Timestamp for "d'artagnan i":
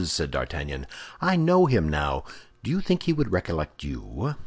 0.31-1.35